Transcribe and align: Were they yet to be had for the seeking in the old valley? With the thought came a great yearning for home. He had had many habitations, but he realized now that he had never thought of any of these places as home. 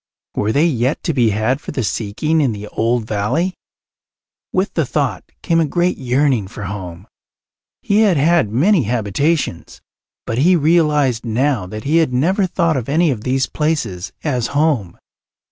Were 0.33 0.51
they 0.51 0.65
yet 0.65 1.03
to 1.03 1.13
be 1.13 1.29
had 1.29 1.61
for 1.61 1.69
the 1.73 1.83
seeking 1.83 2.41
in 2.41 2.53
the 2.53 2.65
old 2.69 3.05
valley? 3.05 3.53
With 4.51 4.73
the 4.73 4.83
thought 4.83 5.23
came 5.43 5.59
a 5.59 5.65
great 5.67 5.95
yearning 5.99 6.47
for 6.47 6.63
home. 6.63 7.05
He 7.83 7.99
had 7.99 8.17
had 8.17 8.49
many 8.51 8.81
habitations, 8.85 9.79
but 10.25 10.39
he 10.39 10.55
realized 10.55 11.23
now 11.23 11.67
that 11.67 11.83
he 11.83 11.97
had 11.97 12.13
never 12.13 12.47
thought 12.47 12.77
of 12.77 12.89
any 12.89 13.11
of 13.11 13.21
these 13.23 13.45
places 13.45 14.11
as 14.23 14.47
home. 14.57 14.97